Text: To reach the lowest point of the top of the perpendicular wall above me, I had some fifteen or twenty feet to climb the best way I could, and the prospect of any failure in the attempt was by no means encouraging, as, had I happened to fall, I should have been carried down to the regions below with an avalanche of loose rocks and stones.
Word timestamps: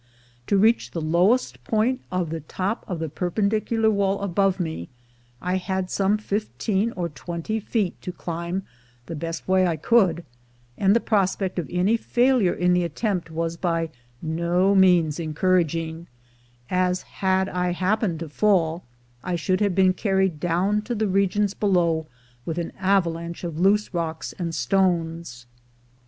To 0.47 0.57
reach 0.57 0.89
the 0.89 0.99
lowest 0.99 1.63
point 1.63 2.01
of 2.11 2.31
the 2.31 2.39
top 2.39 2.83
of 2.87 2.97
the 2.97 3.07
perpendicular 3.07 3.91
wall 3.91 4.19
above 4.21 4.59
me, 4.59 4.89
I 5.43 5.57
had 5.57 5.91
some 5.91 6.17
fifteen 6.17 6.91
or 6.93 7.07
twenty 7.07 7.59
feet 7.59 8.01
to 8.01 8.11
climb 8.11 8.63
the 9.05 9.15
best 9.15 9.47
way 9.47 9.67
I 9.67 9.75
could, 9.75 10.25
and 10.75 10.95
the 10.95 10.99
prospect 11.01 11.59
of 11.59 11.69
any 11.71 11.97
failure 11.97 12.51
in 12.55 12.73
the 12.73 12.83
attempt 12.83 13.29
was 13.29 13.57
by 13.57 13.91
no 14.23 14.73
means 14.73 15.19
encouraging, 15.19 16.07
as, 16.71 17.03
had 17.03 17.47
I 17.47 17.71
happened 17.73 18.21
to 18.21 18.27
fall, 18.29 18.83
I 19.23 19.35
should 19.35 19.59
have 19.61 19.75
been 19.75 19.93
carried 19.93 20.39
down 20.39 20.81
to 20.89 20.95
the 20.95 21.07
regions 21.07 21.53
below 21.53 22.07
with 22.43 22.57
an 22.57 22.73
avalanche 22.79 23.43
of 23.43 23.59
loose 23.59 23.93
rocks 23.93 24.33
and 24.39 24.55
stones. 24.55 25.45